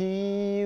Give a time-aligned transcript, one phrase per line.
[0.00, 0.59] He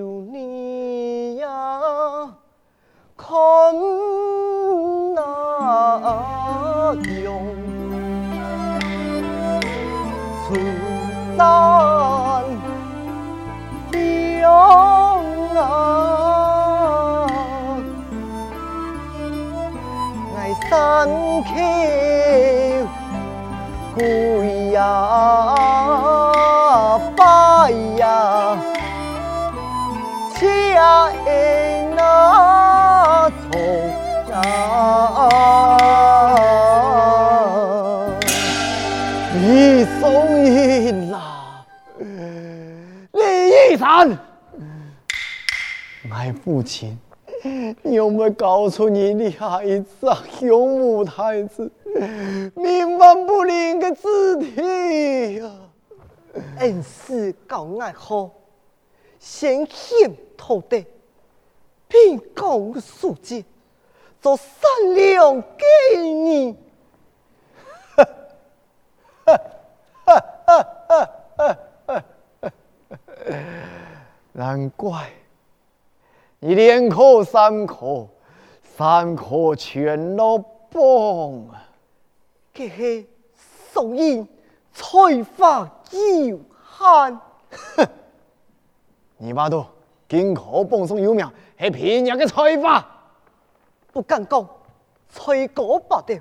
[46.45, 46.99] 父亲，
[47.81, 51.73] 你有没有告诉你的孩子啊，有母太子，
[52.55, 55.51] 冥顽不灵的字体呀、
[56.59, 58.31] 恩师告爱好，
[59.19, 60.85] 先献土地，
[61.89, 63.43] 并告素净。
[64.21, 64.45] 做善
[64.95, 66.55] 良给你，
[74.33, 75.11] 难怪。
[76.47, 78.07] 你连考三科，
[78.77, 81.65] 三科全落崩啊！
[82.53, 83.07] 这是
[83.73, 84.23] 属于
[84.71, 85.61] 才发
[85.91, 87.21] 有限。
[87.49, 87.89] 哼，
[89.17, 89.65] 你妈都
[90.07, 91.27] 金科榜上有名，
[91.59, 92.87] 是骗人的才华。
[93.91, 94.47] 不敢讲，
[95.09, 96.19] 才高八掉，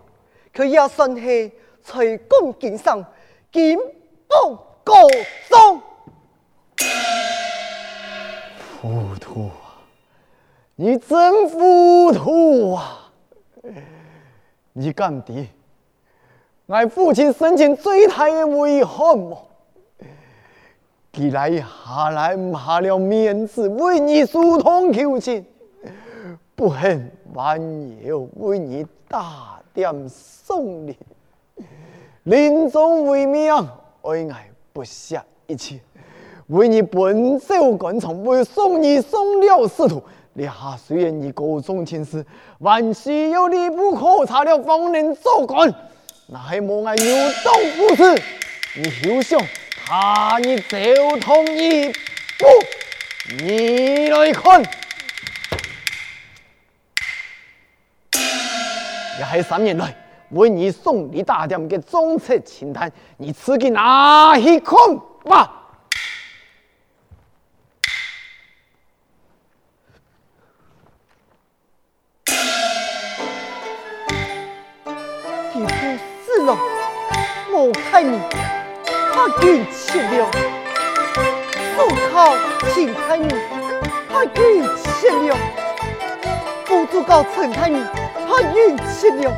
[0.54, 1.52] 可也算是
[1.84, 3.06] 才干经上
[3.52, 3.78] 金
[4.30, 4.94] 榜高
[5.50, 5.82] 中。
[8.82, 9.52] 糊涂。
[10.76, 13.12] 你真糊涂啊！
[14.74, 15.48] 你敢的？
[16.66, 19.48] 我父亲生前最大的遗憾么？
[21.12, 25.46] 既然下来唔下了面子，为你疏通求情，
[26.56, 27.62] 不恨万
[28.04, 30.98] 有为你打点送礼，
[32.24, 33.54] 临终为命，
[34.02, 35.80] 为爱不惜一切，
[36.48, 40.02] 为你奔走关场，为送你送了仕途。
[40.36, 42.26] 你哈虽然已高中前世，
[42.60, 45.72] 还是有你不可差了方能做官，
[46.26, 48.20] 那还莫爱有道不辞。
[48.76, 49.40] 你休想
[49.86, 50.76] 他你走
[51.22, 52.48] 同一步，
[53.44, 54.64] 你来看，
[59.20, 59.96] 也还三年来
[60.32, 64.76] 为你送你大点的重责轻担，你自己拿去看
[65.26, 65.63] 吧。
[89.20, 89.32] 六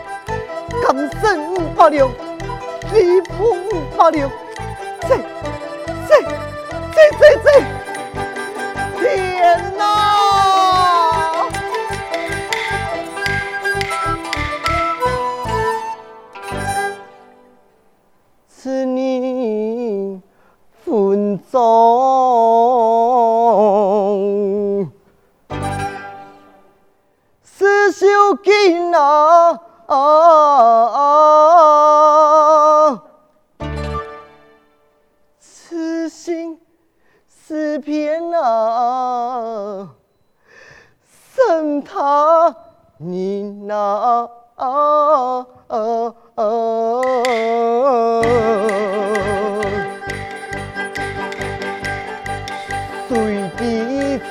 [0.85, 2.09] 甘正五八六
[2.93, 4.29] 吉普五八六
[5.07, 5.17] 这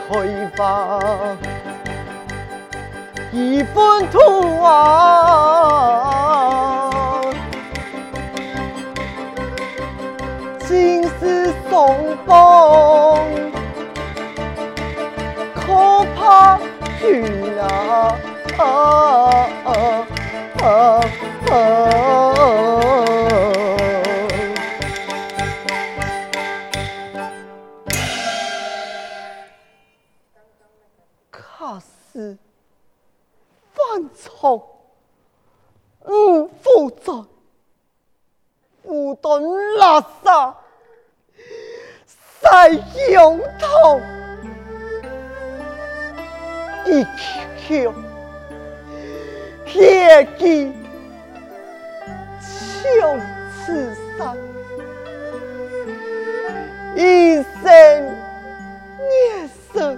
[0.09, 0.99] 挥吧
[3.33, 6.01] 一份痛啊
[10.61, 11.77] 倾丝诉
[12.27, 12.33] 衷
[15.55, 16.63] 可怕的
[17.01, 18.19] 是啊
[18.59, 18.63] 啊
[21.51, 22.04] 啊。
[43.15, 44.01] 胸膛，
[46.85, 47.09] 一口
[47.69, 47.95] 口，
[49.67, 50.73] 血迹，
[52.43, 53.21] 从
[53.55, 54.37] 此生，
[56.97, 57.73] 一生
[58.99, 59.97] 孽生，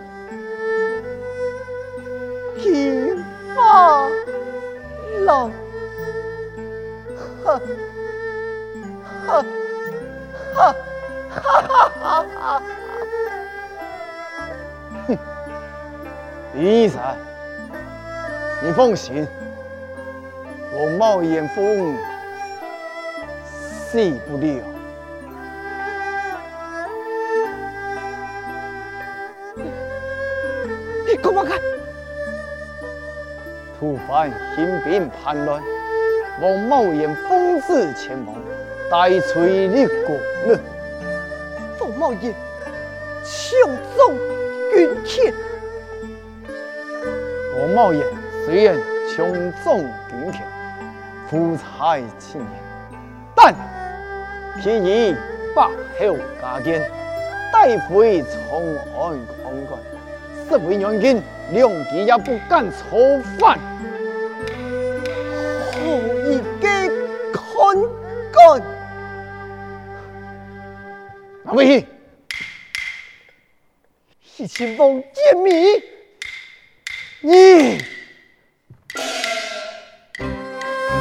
[2.59, 3.17] 天
[3.55, 4.11] 发
[5.25, 5.49] 老，
[7.43, 7.59] 呵。
[9.27, 9.43] 哈，
[10.55, 10.75] 哈，
[11.31, 12.63] 哈哈哈哈！
[15.07, 15.19] 哼，
[16.55, 17.01] 李医生，
[18.63, 19.27] 你放心，
[20.73, 21.97] 我冒炎风
[23.45, 23.99] 死
[24.29, 24.63] 不了。
[31.09, 31.61] 你给我看？
[33.79, 35.63] 突犯兴兵叛乱，
[36.41, 38.35] 王茂炎奉旨前往。
[38.91, 40.17] 大隋立国
[40.47, 40.59] 呢？
[41.81, 42.35] 王茂炎
[43.23, 44.17] 强纵
[44.77, 45.33] 军权。
[47.59, 48.07] 王茂炎
[48.45, 48.77] 虽然
[49.09, 49.79] 穷纵
[50.11, 50.47] 顶天，
[51.31, 52.51] 富才青年，
[53.35, 53.55] 但
[54.61, 55.17] 偏以
[55.55, 56.91] 白后加肩，
[57.51, 58.31] 带回长
[58.99, 59.81] 安看管，
[60.47, 62.99] 实为元军两骑也不敢操
[63.39, 63.59] 犯。
[65.73, 65.81] 何
[66.29, 66.69] 以给
[67.33, 67.43] 看
[68.31, 68.63] 管？
[71.47, 71.87] 阿威，
[74.57, 75.51] 是秦王见米，
[77.21, 77.79] 你。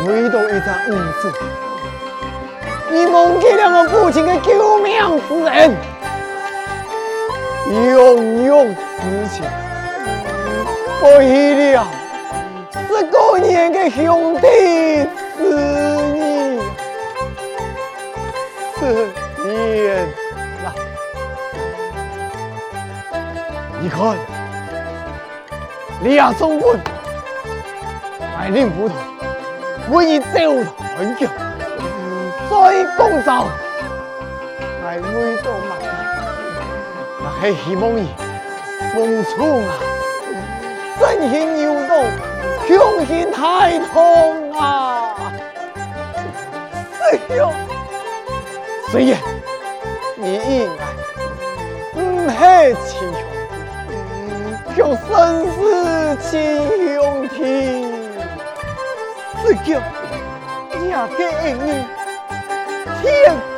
[0.05, 0.91] 唯独一张五
[1.21, 1.31] 字，
[2.91, 4.93] 你忘记了我父亲的救命
[5.29, 5.73] 之恩，
[7.69, 9.45] 永永之情，
[10.99, 11.87] 不依了
[12.73, 15.55] 十多年的兄弟思
[16.13, 16.59] 念，
[18.75, 19.07] 思
[19.45, 20.24] 念。
[23.85, 24.17] 你看，
[26.01, 26.67] 李亚松军
[28.19, 28.97] 带领部队
[29.91, 30.25] 为你走
[30.97, 31.27] 很久，
[32.49, 33.47] 再攻走，
[34.83, 35.87] 来回到马来，
[37.21, 38.09] 那是希望你
[38.91, 39.77] 奉出啊，
[40.97, 42.03] 身形有动，
[42.67, 45.13] 雄心太痛啊！
[46.97, 47.53] 师兄，
[48.89, 49.19] 虽然
[50.15, 50.83] 你应该
[51.93, 51.99] 不
[52.31, 53.19] 黑亲兄。
[53.19, 53.24] 叫
[55.07, 57.35] 生死亲兄弟，
[59.43, 59.79] 只叫
[60.87, 61.67] 两个儿女
[63.01, 63.03] 天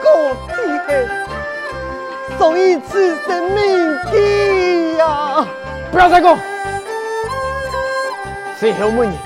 [0.03, 0.07] 高
[0.47, 0.51] 地
[0.87, 0.89] 厚，
[2.37, 3.57] 所以此生铭
[4.11, 5.45] 记呀！
[5.91, 6.37] 不要再讲，
[8.59, 9.17] 谁后问你？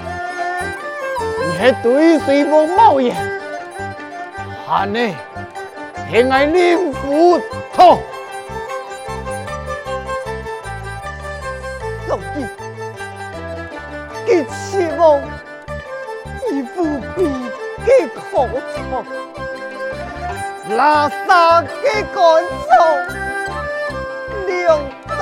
[1.40, 3.16] 你还对随风冒烟，
[4.68, 5.16] 喊你
[6.10, 7.40] 偏爱令夫
[7.74, 8.00] 痛。
[20.92, 22.14] 拉萨给干
[22.68, 22.72] 燥，
[24.46, 24.78] 两
[25.18, 25.22] 刀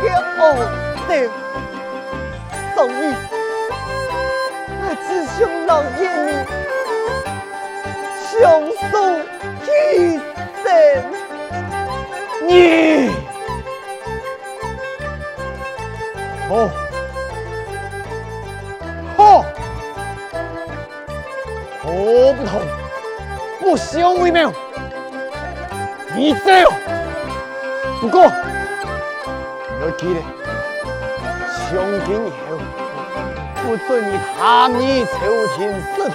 [0.00, 0.08] 给
[0.38, 0.40] 熬
[1.06, 1.10] 的，
[2.74, 2.90] 所以
[4.80, 5.36] 我只想
[5.66, 6.28] 老爷你
[8.30, 8.32] 长
[8.90, 8.92] 寿
[9.66, 9.68] 一
[10.64, 10.66] 生，
[12.46, 12.50] 你
[16.48, 16.50] 哦。
[21.84, 22.50] 我不同，
[23.60, 24.30] 不相为
[26.12, 26.16] 谋。
[26.16, 26.50] 你走，
[28.00, 30.20] 不过要记得，
[31.68, 32.58] 从今以后
[33.62, 35.12] 不准你探你朝
[35.56, 35.58] 廷
[35.94, 36.10] 仕途，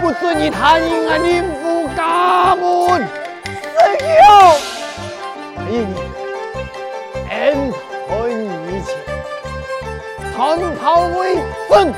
[0.00, 3.02] 不准你探你俺林府家门。
[3.44, 3.60] 师
[3.98, 4.10] 兄，
[5.70, 5.90] 因你
[7.30, 7.72] 恩
[8.08, 8.88] 断义切，
[10.34, 10.40] 传
[10.76, 11.38] 袍为
[11.68, 11.92] 尊。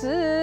[0.00, 0.39] す。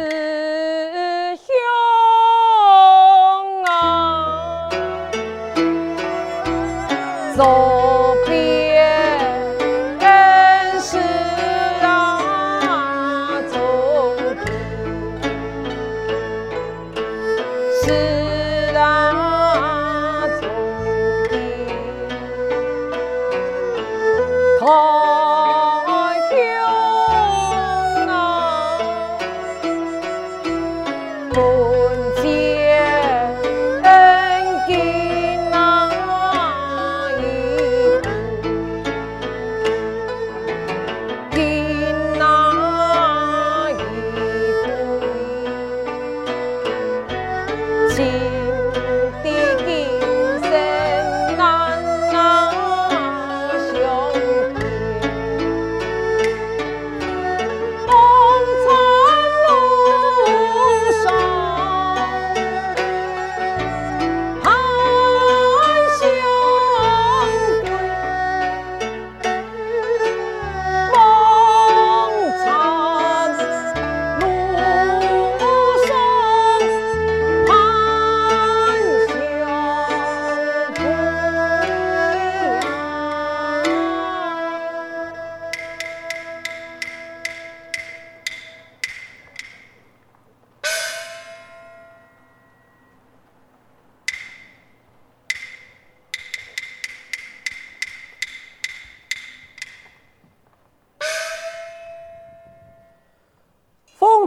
[47.98, 48.47] 心。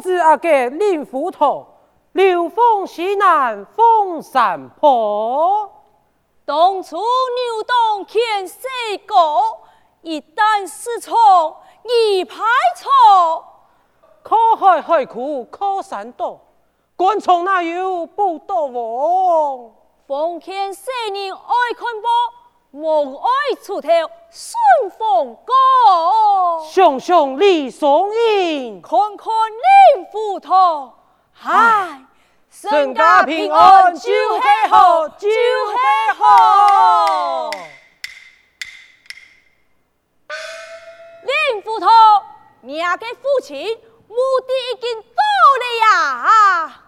[0.00, 1.66] 子阿哥令斧头，
[2.12, 5.70] 流风西南风山坡。
[6.44, 8.58] 当初牛东牵西
[9.06, 9.60] 高，
[10.02, 11.14] 一旦失宠
[11.84, 12.36] 一排
[12.76, 13.44] 错。
[14.22, 16.40] 靠海海苦靠山多，
[16.96, 19.70] 官从哪有不多王？
[20.06, 22.08] 奉劝世人爱看报，
[22.72, 23.88] 莫爱出头
[24.30, 25.52] 顺风歌。
[26.72, 29.26] 熊熊李松英，看看
[29.96, 30.94] 令斧头，
[31.32, 32.00] 嗨，
[32.48, 37.50] 身家平安就是好，就是好。
[41.22, 41.88] 令斧头，
[42.60, 43.58] 你的父亲
[44.06, 44.14] 目
[44.46, 45.22] 的已经到
[45.58, 46.82] 了呀。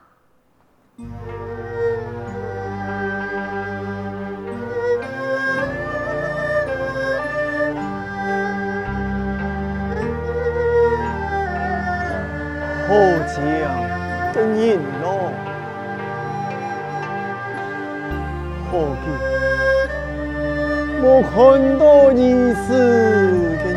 [21.13, 21.33] 见莫看
[21.79, 23.77] 到你是个人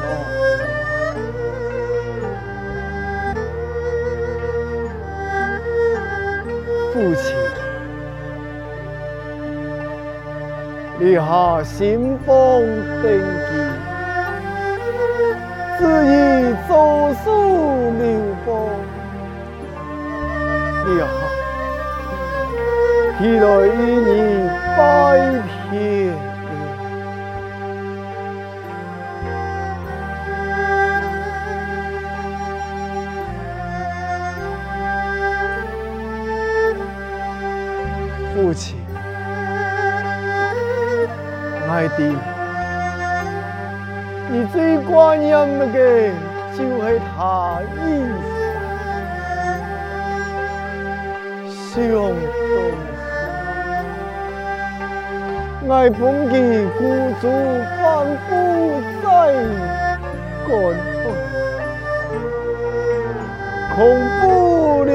[0.00, 0.08] 咯，
[6.94, 7.36] 父亲，
[10.98, 12.32] 你下新丰
[13.02, 13.04] 登
[13.46, 13.50] 基，
[15.78, 16.14] 旨意
[16.66, 16.72] 奏
[17.22, 17.26] 疏
[17.90, 18.00] 明。
[20.98, 21.06] 呀，
[23.16, 23.68] 替来与
[24.00, 24.10] 你
[24.76, 24.80] 拜
[25.70, 25.78] 别。
[41.80, 42.14] 爱弟，
[44.28, 46.12] 你最挂念的，
[46.54, 47.74] 就是他一
[51.72, 51.88] 生想
[55.68, 56.34] 到爱捧起
[56.76, 56.80] 孤
[57.18, 57.24] 注
[57.80, 57.82] 反
[58.28, 58.30] 复
[59.02, 59.08] 在
[60.46, 60.52] 关
[60.92, 61.02] 头，
[63.74, 63.78] 恐
[64.20, 64.92] 怖的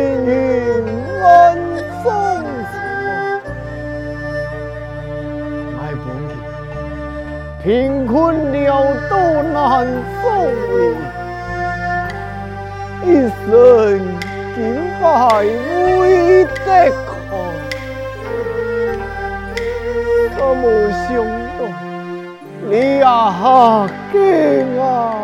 [7.66, 9.88] 贫困潦倒难
[10.22, 10.30] 作
[10.70, 10.94] 为，
[13.04, 13.50] 一生
[14.54, 14.56] 金
[15.02, 15.04] 牌
[16.00, 16.68] 为得
[17.08, 17.10] 看。
[20.38, 20.64] 我没
[21.08, 21.10] 想
[21.58, 21.60] 到，
[22.70, 23.10] 你啊，
[24.12, 24.16] 竟
[24.80, 25.15] 啊，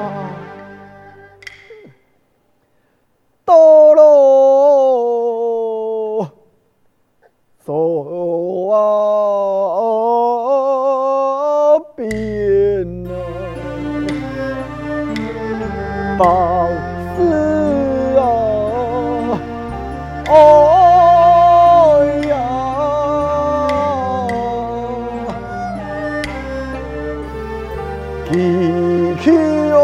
[28.34, 29.76] 一曲悠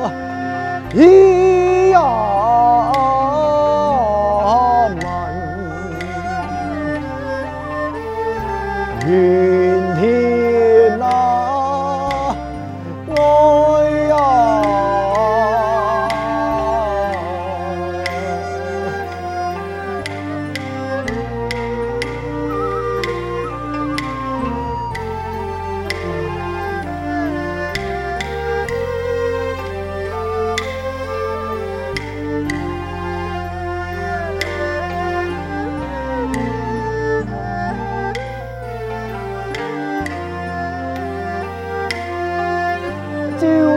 [0.00, 0.12] 扬
[0.94, 1.27] 一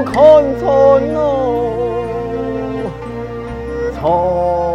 [0.04, 0.14] 看
[0.60, 0.70] 穿
[1.16, 2.92] 哦，
[4.00, 4.71] 错。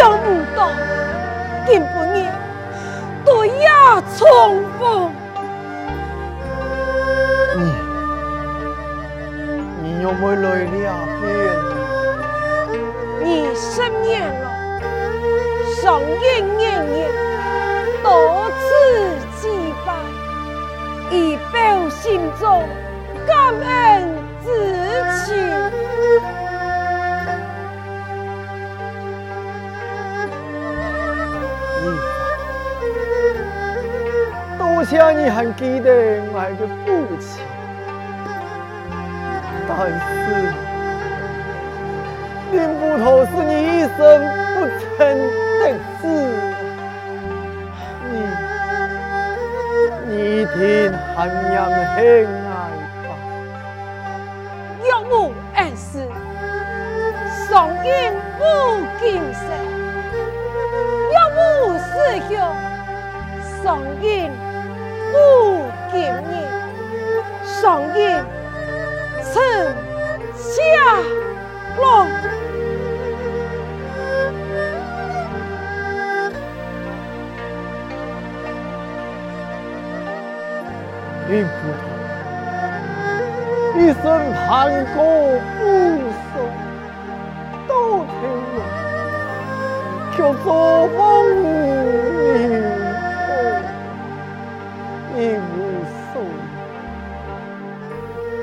[0.00, 0.24] 想不
[0.56, 0.70] 到，
[1.66, 2.24] 今不日
[3.22, 3.68] 都也
[4.16, 5.12] 重逢。
[7.54, 7.62] 你，
[9.82, 10.66] 你有没来了
[11.20, 11.28] 天？
[13.22, 14.48] 你失眠了，
[15.82, 17.06] 上念念念，
[18.02, 18.58] 多次
[19.42, 19.50] 祭
[19.84, 19.88] 拜，
[21.10, 22.64] 以表心中
[23.26, 23.99] 感恩。
[34.98, 35.88] 还记得
[36.32, 36.86] 我的父
[37.20, 37.40] 亲，
[39.68, 40.02] 但是
[42.50, 43.98] 令狐头是你一生
[44.54, 44.56] 不
[44.98, 44.98] 曾
[45.60, 45.62] 的
[46.00, 46.02] 事，
[48.10, 48.12] 你
[50.08, 50.10] 你
[50.42, 50.58] 一定
[51.16, 51.18] 很
[51.54, 52.26] 让人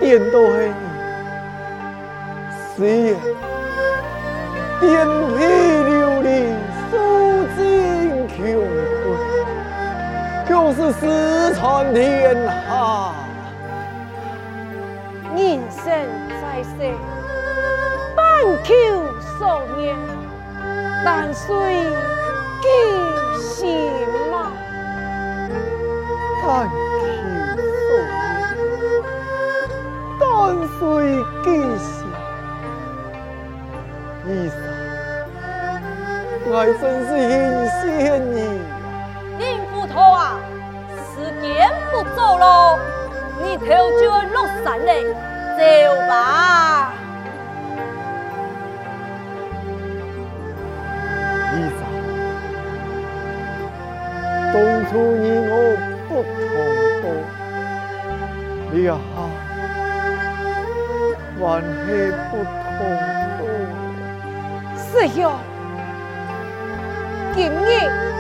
[0.08, 0.74] 有，点都是你，
[2.76, 3.16] 虽然
[4.80, 4.88] 颠
[5.36, 5.38] 沛
[5.84, 6.28] 流离，
[6.90, 6.94] 数
[7.58, 7.60] 尽
[8.30, 8.36] 穷
[9.04, 9.06] 困，
[10.48, 11.02] 就是失
[11.56, 12.02] 传天
[12.46, 12.48] 下。
[15.36, 15.40] 人
[15.70, 15.84] 生
[16.42, 16.70] 在世，
[18.16, 18.20] 但
[18.64, 18.74] 求
[19.38, 19.42] 少
[19.76, 19.86] 年，
[21.04, 21.46] 但随
[22.62, 22.66] 己
[23.40, 23.92] 心
[30.80, 30.86] 但随
[31.44, 32.06] 己心。
[34.28, 34.58] 医生，
[36.46, 37.34] 我真是很
[37.70, 38.38] 谢谢你。
[39.40, 40.40] 令狐头啊，
[41.16, 41.46] 时间
[41.92, 42.78] 不早了，
[43.42, 43.66] 你头
[44.00, 45.04] 就要落山嘞。
[45.58, 45.62] 走
[46.08, 46.94] 吧，
[51.54, 51.80] 医生。
[54.54, 55.52] 当初你我
[56.08, 56.46] 不同
[57.02, 57.04] 步，
[58.72, 58.94] 你啊，
[61.40, 62.80] 还是不同
[63.38, 63.40] 步。
[64.78, 65.18] 师兄，
[67.36, 67.68] 今日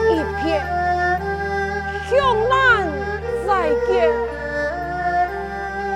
[0.09, 0.11] 一
[0.43, 0.61] 别，
[2.09, 2.15] 向
[2.49, 2.51] 南
[3.45, 3.49] 再
[3.87, 3.91] 见，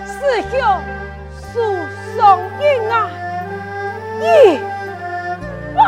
[0.07, 0.53] 师兄。
[1.53, 1.59] 书
[2.15, 2.93] 上应啊，
[4.21, 4.23] 一
[5.75, 5.79] 拜。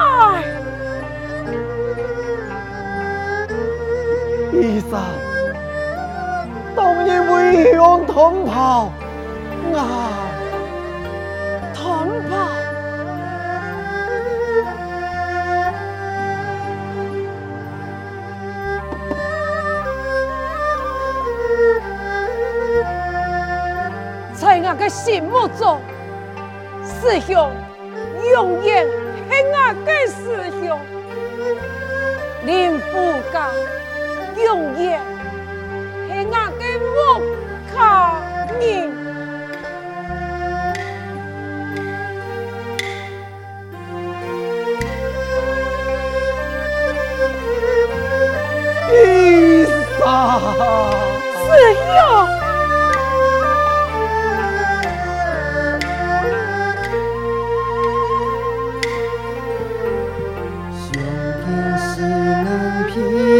[4.52, 4.92] 医生，
[6.76, 8.92] 当年为兄同袍，
[9.74, 10.23] 啊，
[25.14, 25.80] 在我的心目中，
[26.84, 27.52] 师兄
[28.32, 28.84] 永远
[29.30, 30.80] 是我的师兄，
[32.48, 32.92] 令狐
[33.32, 33.52] 家
[34.44, 35.00] 永远
[36.10, 36.62] 是我的
[36.96, 36.98] 木
[61.46, 63.33] 天是蓝，平。